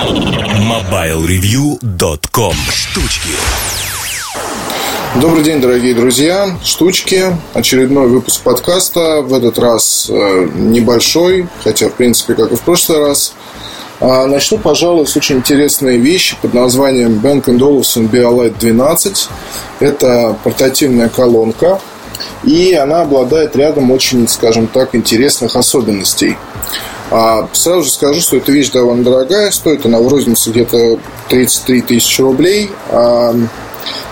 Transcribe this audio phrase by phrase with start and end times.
[0.00, 3.28] MobileReview.com Штучки
[5.20, 6.56] Добрый день, дорогие друзья.
[6.64, 7.36] Штучки.
[7.52, 9.20] Очередной выпуск подкаста.
[9.20, 13.34] В этот раз э, небольшой, хотя, в принципе, как и в прошлый раз.
[14.00, 19.28] А, начну, пожалуй, с очень интересной вещи под названием Bank Olufsen Biolight 12.
[19.80, 21.78] Это портативная колонка,
[22.42, 26.38] и она обладает рядом очень, скажем так, интересных особенностей.
[27.10, 30.98] А сразу же скажу, что эта вещь довольно дорогая, стоит она в рознице где-то
[31.28, 32.70] 33 тысячи рублей.
[32.88, 33.34] А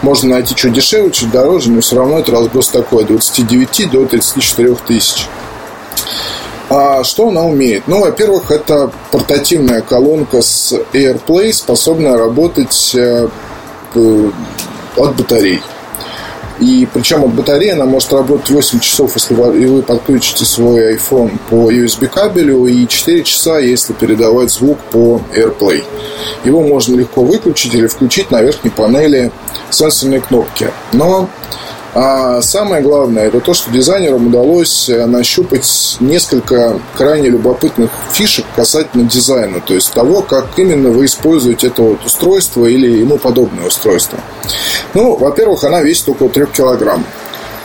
[0.03, 4.07] можно найти чуть дешевле, чуть дороже, но все равно это разброс такой, от 29 до
[4.07, 5.29] 34 тысяч.
[6.71, 7.85] А что она умеет?
[7.87, 13.29] Ну, во-первых, это портативная колонка с AirPlay, способная работать э,
[13.95, 15.63] от батарей.
[16.61, 21.71] И причем от батареи она может работать 8 часов, если вы подключите свой iPhone по
[21.71, 25.85] USB кабелю, и 4 часа, если передавать звук по AirPlay.
[26.45, 29.31] Его можно легко выключить или включить на верхней панели
[29.71, 30.71] сенсорной кнопки.
[30.93, 31.29] Но
[31.95, 39.09] а самое главное, это то, что дизайнерам удалось э, нащупать несколько крайне любопытных фишек касательно
[39.09, 44.19] дизайна, то есть того, как именно вы используете это вот устройство или ему подобное устройство.
[44.95, 47.05] Ну, во-первых, она весит около 3 килограмм.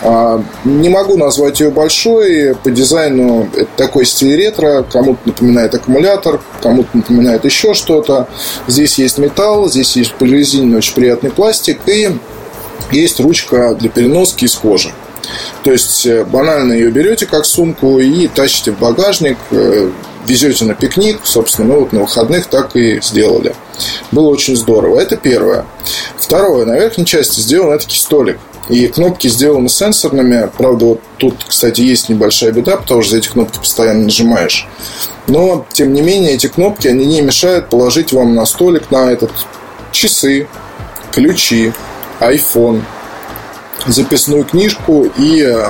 [0.06, 2.56] А, не могу назвать ее большой.
[2.56, 4.84] По дизайну это такой стиль ретро.
[4.84, 8.28] Кому-то напоминает аккумулятор, кому-то напоминает еще что-то.
[8.68, 11.80] Здесь есть металл, здесь есть прорезиненный очень приятный пластик.
[11.86, 12.10] И
[12.92, 14.92] есть ручка для переноски из кожи.
[15.64, 19.90] То есть э, банально ее берете как сумку и тащите в багажник, э,
[20.28, 23.56] везете на пикник, собственно, мы вот на выходных так и сделали.
[24.12, 25.00] Было очень здорово.
[25.00, 25.66] Это первое.
[26.18, 26.66] Второе.
[26.66, 28.40] На верхней части сделан таки столик.
[28.70, 30.50] И кнопки сделаны сенсорными.
[30.58, 34.68] Правда, вот тут, кстати, есть небольшая беда, потому что эти кнопки постоянно нажимаешь.
[35.28, 39.32] Но, тем не менее, эти кнопки, они не мешают положить вам на столик, на этот
[39.92, 40.48] часы,
[41.12, 41.74] ключи,
[42.32, 42.82] iPhone,
[43.88, 45.68] записную книжку и э,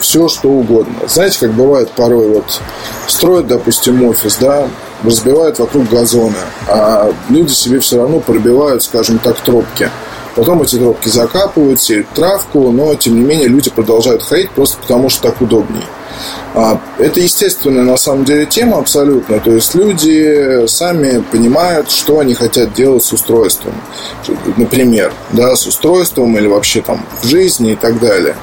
[0.00, 0.94] все что угодно.
[1.08, 2.60] Знаете, как бывает порой, вот
[3.06, 4.68] строят, допустим, офис, да,
[5.02, 6.36] разбивают вокруг газона,
[6.68, 9.88] а люди себе все равно пробивают, скажем так, тропки.
[10.34, 15.08] Потом эти тропки закапывают, сеют травку, но тем не менее люди продолжают ходить просто потому,
[15.08, 15.84] что так удобнее.
[16.54, 19.40] А, это естественная на самом деле тема абсолютно.
[19.40, 23.74] То есть люди сами понимают, что они хотят делать с устройством.
[24.56, 28.36] Например, да, с устройством или вообще там в жизни и так далее.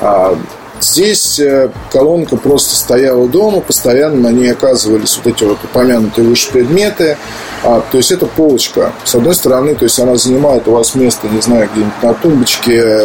[0.00, 0.36] А,
[0.80, 6.50] здесь э, колонка просто стояла дома, постоянно на ней оказывались вот эти вот упомянутые выше
[6.50, 7.18] предметы.
[7.64, 8.92] А, то есть это полочка.
[9.04, 13.02] С одной стороны, то есть она занимает у вас место, не знаю, где-нибудь на тумбочке,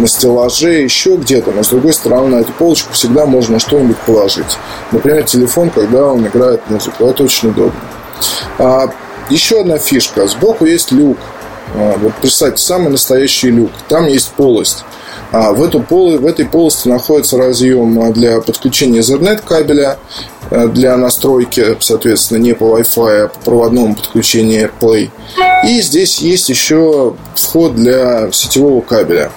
[0.00, 1.52] на стеллаже, еще где-то.
[1.52, 4.58] Но с другой стороны, на эту полочку всегда можно что-нибудь положить.
[4.92, 7.04] Например, телефон, когда он играет музыку.
[7.04, 7.80] Это очень удобно.
[8.58, 8.90] А,
[9.28, 10.26] еще одна фишка.
[10.26, 11.18] Сбоку есть люк.
[11.74, 13.70] А, вот представьте, самый настоящий люк.
[13.88, 14.84] Там есть полость.
[15.32, 19.98] А в, эту пол, в этой полости находится разъем для подключения Ethernet кабеля
[20.50, 25.10] э, для настройки, соответственно, не по Wi-Fi, а по проводному подключению AirPlay.
[25.68, 29.30] И здесь есть еще вход для сетевого кабеля.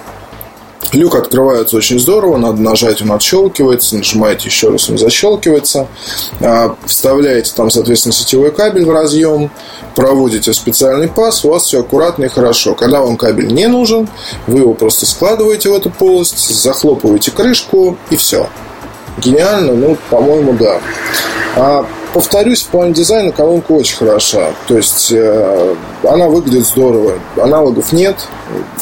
[0.92, 5.88] Люк открывается очень здорово, надо нажать, он отщелкивается, нажимаете еще раз, он защелкивается.
[6.40, 9.50] А, вставляете там, соответственно, сетевой кабель в разъем,
[9.96, 12.74] проводите специальный паз, у вас все аккуратно и хорошо.
[12.74, 14.08] Когда вам кабель не нужен,
[14.46, 18.48] вы его просто складываете в эту полость, захлопываете крышку и все.
[19.18, 20.80] Гениально, ну, по-моему, да.
[21.56, 24.50] А, повторюсь, в плане дизайна колонка очень хороша.
[24.66, 27.14] То есть э, она выглядит здорово.
[27.36, 28.16] Аналогов нет.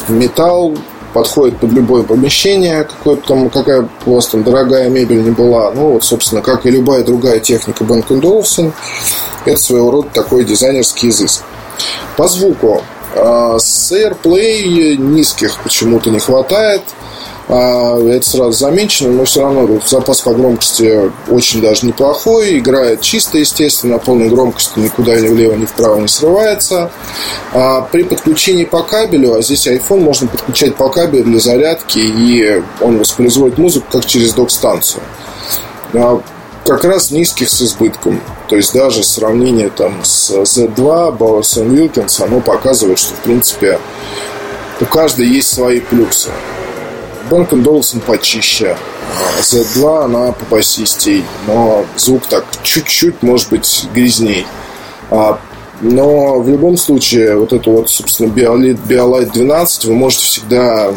[0.07, 0.75] Металл,
[1.13, 5.71] подходит под любое помещение, какое там, какая у вас там дорогая мебель не была.
[5.71, 8.71] Ну, вот, собственно, как и любая другая техника Бенк Olufsen,
[9.45, 11.43] это своего рода такой дизайнерский изыск.
[12.17, 12.81] По звуку.
[13.15, 16.81] А, с AirPlay низких почему-то не хватает.
[17.49, 22.59] А, это сразу замечено, но все равно запас по громкости очень даже неплохой.
[22.59, 26.91] Играет чисто, естественно, на полной громкости никуда ни влево, ни вправо не срывается.
[27.51, 32.63] А при подключении по кабелю, а здесь iPhone можно подключать по кабелю для зарядки, и
[32.81, 35.03] он воспроизводит музыку как через док-станцию.
[35.93, 36.21] А
[36.65, 38.21] как раз низких с избытком.
[38.47, 43.79] То есть даже сравнение там с Z2 Bowers Wilkins, оно показывает, что в принципе
[44.79, 46.29] у каждой есть свои плюсы.
[47.29, 48.77] Бенкон Долсон почище.
[49.39, 54.45] Z2 она попасистей, но звук так чуть-чуть, может быть, грязней.
[55.09, 55.39] А,
[55.81, 60.93] но в любом случае, вот эту вот, собственно, Biolight, Biolight 12 вы можете всегда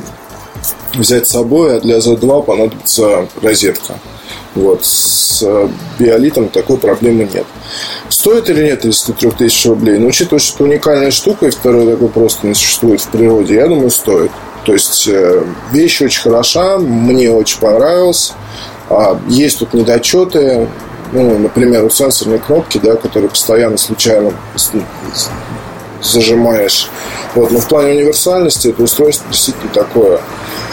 [0.94, 3.98] взять с собой, а для Z2 понадобится розетка.
[4.54, 5.44] Вот, с
[5.98, 7.44] биолитом такой проблемы нет.
[8.08, 9.98] Стоит или нет 33 тысяч рублей?
[9.98, 13.68] Ну, учитывая, что это уникальная штука, и второй такой просто не существует в природе, я
[13.68, 14.30] думаю, стоит.
[14.66, 18.32] То есть, э, вещь очень хороша, мне очень понравилась.
[18.90, 20.68] А, есть тут недочеты,
[21.12, 24.32] ну, например, у сенсорной кнопки, да, которые постоянно случайно
[26.02, 26.90] зажимаешь.
[27.36, 30.20] Вот, но в плане универсальности это устройство действительно такое.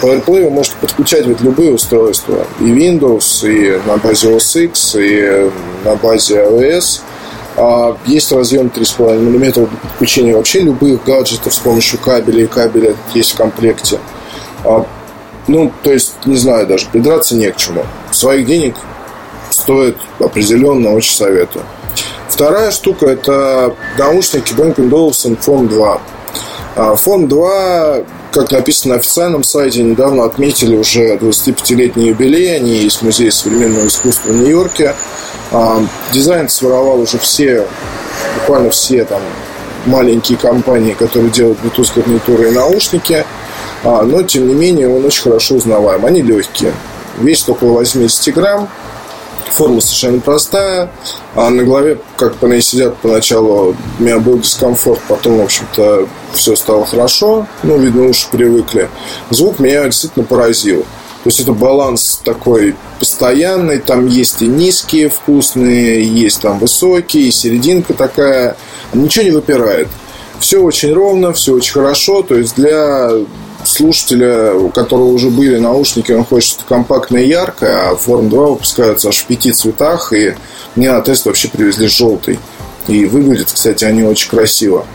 [0.02, 2.48] По AirPlay вы можете подключать ведь любые устройства.
[2.60, 5.52] И Windows, и на базе OS X, и
[5.86, 7.02] на базе iOS.
[7.56, 12.96] А есть разъем 3,5 мм для подключения вообще любых гаджетов с помощью кабеля и кабеля
[13.14, 14.00] есть в комплекте.
[14.64, 14.86] А,
[15.48, 17.86] ну, то есть, не знаю даже, придраться не к чему.
[18.12, 18.76] Своих денег
[19.50, 21.64] стоит определенно, очень советую.
[22.28, 26.02] Вторая штука– это наушники Bang Olufsen Phone 2.
[26.76, 27.98] Phone 2,
[28.34, 32.58] как написано на официальном сайте, недавно отметили уже 25-летний юбилей.
[32.58, 34.96] Они есть в Музее современного искусства в Нью-Йорке.
[35.52, 35.80] А,
[36.12, 37.68] дизайн своровал уже все,
[38.40, 39.22] буквально все там
[39.86, 43.24] маленькие компании, которые делают Bluetooth гарнитуры и наушники.
[43.84, 46.04] А, но, тем не менее, он очень хорошо узнаваем.
[46.04, 46.74] Они легкие.
[47.20, 48.68] Весит около 80 грамм.
[49.56, 50.90] Форма совершенно простая.
[51.36, 56.08] А на голове, как по ней сидят поначалу, у меня был дискомфорт, потом, в общем-то,
[56.34, 57.46] все стало хорошо.
[57.62, 58.90] Ну, видно, уж привыкли.
[59.30, 60.82] Звук меня действительно поразил.
[61.24, 67.94] То есть это баланс такой постоянный, там есть и низкие вкусные, есть там высокие, серединка
[67.94, 68.58] такая.
[68.94, 69.88] Ничего не выпирает.
[70.40, 72.24] Все очень ровно, все очень хорошо.
[72.24, 73.10] То есть для
[73.68, 78.48] слушателя, у которого уже были наушники, он хочет что-то компактное и яркое, а Form 2
[78.48, 80.36] выпускаются аж в пяти цветах, и
[80.76, 82.40] мне на тест вообще привезли желтый.
[82.88, 84.86] И выглядят, кстати, они очень красиво.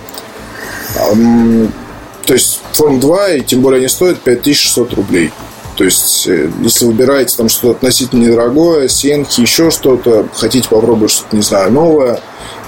[0.94, 5.32] То есть Form 2, и тем более они стоят 5600 рублей.
[5.76, 11.36] То есть, э, если выбираете там что-то относительно недорогое, сенки, еще что-то, хотите попробовать что-то,
[11.36, 12.20] не знаю, новое,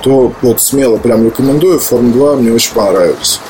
[0.02, 1.80] то вот смело прям рекомендую.
[1.80, 3.40] Form 2 мне очень понравилось.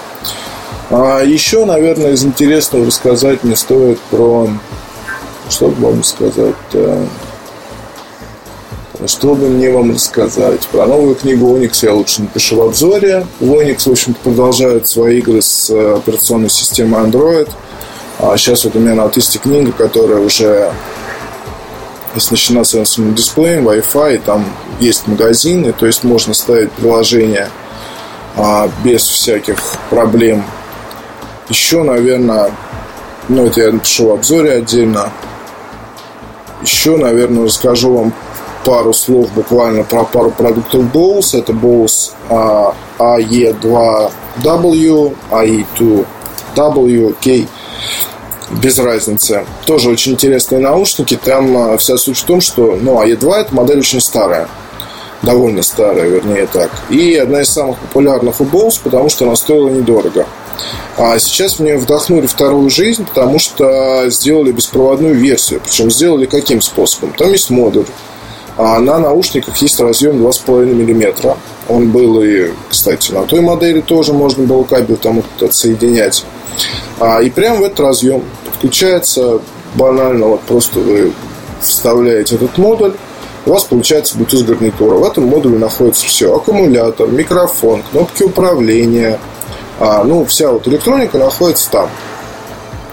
[0.90, 4.48] А еще, наверное, из интересного рассказать мне стоит про...
[5.48, 6.54] Что бы вам сказать
[9.06, 10.66] Что бы мне вам рассказать?
[10.69, 13.25] Про новую книгу Onyx я лучше напишу в обзоре.
[13.38, 17.48] В Onyx, в общем-то, продолжают свои игры с э, операционной системой Android.
[18.19, 20.72] А сейчас вот у меня на тесте книга, которая уже
[22.16, 24.44] оснащена сенсорным дисплеем, Wi-Fi, там
[24.81, 27.48] есть магазины, то есть можно ставить приложение
[28.37, 29.58] а, без всяких
[29.88, 30.44] проблем
[31.50, 32.50] еще, наверное,
[33.29, 35.11] ну, это я напишу в обзоре отдельно.
[36.62, 38.12] Еще, наверное, расскажу вам
[38.64, 41.38] пару слов буквально про пару продуктов Bose.
[41.38, 42.12] Это Bose
[42.99, 47.47] AE2W, AE2W, K.
[48.62, 49.47] Без разницы.
[49.64, 51.19] Тоже очень интересные наушники.
[51.23, 54.49] Там а, вся суть в том, что ну, AE2 это модель очень старая.
[55.22, 56.70] Довольно старая, вернее так.
[56.88, 60.26] И одна из самых популярных у Bose, потому что она стоила недорого.
[60.96, 65.61] А сейчас мне вдохнули вторую жизнь, потому что сделали беспроводную версию.
[65.62, 67.12] Причем сделали каким способом?
[67.17, 67.87] Там есть модуль.
[68.56, 71.37] А на наушниках есть разъем 2,5 мм.
[71.69, 76.25] Он был и, кстати, на той модели тоже можно было кабель там отсоединять.
[76.99, 79.40] А, и прямо в этот разъем подключается
[79.75, 81.12] банально, вот просто вы
[81.62, 82.93] вставляете этот модуль,
[83.46, 84.96] у вас получается Bluetooth гарнитура.
[84.96, 86.34] В этом модуле находится все.
[86.34, 89.19] Аккумулятор, микрофон, кнопки управления,
[89.78, 91.88] а, ну, вся вот электроника находится там.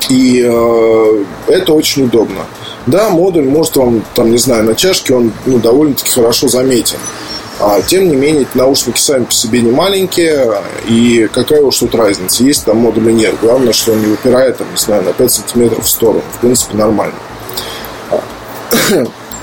[0.10, 2.46] И э, это очень удобно.
[2.86, 6.98] Да, модуль может вам, там, не знаю, на чашке он ну, довольно-таки хорошо заметен.
[7.60, 12.44] А, тем не менее, наушники сами по себе не маленькие, и какая уж тут разница,
[12.44, 13.36] есть там модуль или нет.
[13.42, 16.22] Главное, что он не выпирает, там, не знаю, на 5 сантиметров в сторону.
[16.38, 17.16] В принципе, нормально.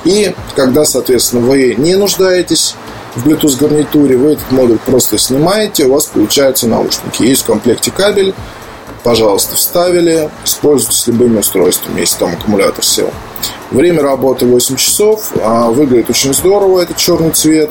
[0.04, 2.74] И когда, соответственно, вы не нуждаетесь
[3.16, 7.22] в Bluetooth гарнитуре, вы этот модуль просто снимаете, у вас получаются наушники.
[7.22, 8.34] Есть в комплекте кабель,
[9.02, 13.10] пожалуйста, вставили, используйте с любыми устройствами, если там аккумулятор сел.
[13.70, 17.70] Время работы 8 часов, а, выглядит очень здорово этот черный цвет.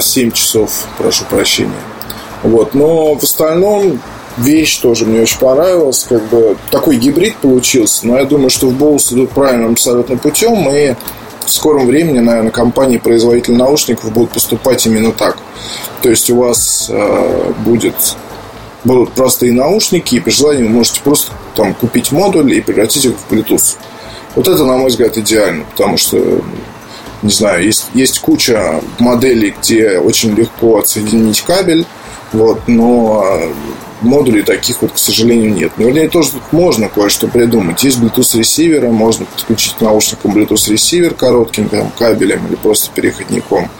[0.00, 1.72] 7 а, часов, прошу прощения.
[2.42, 4.00] Вот, но в остальном
[4.38, 6.04] вещь тоже мне очень понравилась.
[6.08, 8.06] Как бы такой гибрид получился.
[8.06, 10.68] Но я думаю, что в Bose идут правильным абсолютно путем.
[10.70, 10.94] И
[11.44, 15.38] в скором времени, наверное, компании-производители наушников будут поступать именно так.
[16.00, 18.16] То есть у вас э, будет,
[18.84, 23.14] будут простые наушники, и при желании вы можете просто там купить модуль и превратить их
[23.16, 23.76] в Bluetooth.
[24.34, 26.42] Вот это, на мой взгляд, идеально, потому что
[27.22, 31.86] не знаю, есть, есть куча моделей, где очень легко отсоединить кабель,
[32.32, 33.24] вот, но
[34.02, 35.72] модулей таких вот, к сожалению, нет.
[35.76, 37.84] Но, вернее, тоже тут можно кое-что придумать.
[37.84, 43.70] Есть Bluetooth ресиверы, можно подключить к наушникам Bluetooth ресивер коротким там, кабелем или просто переходником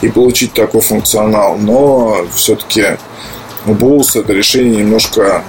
[0.00, 1.56] и получить такой функционал.
[1.58, 2.96] Но все-таки
[3.66, 5.44] у Bose это решение немножко,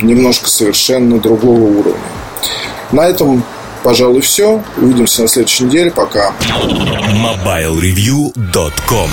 [0.00, 2.00] немножко совершенно другого уровня.
[2.92, 3.42] На этом,
[3.82, 4.62] пожалуй, все.
[4.76, 5.90] Увидимся на следующей неделе.
[5.90, 6.32] Пока.
[6.42, 9.10] MobileReview.com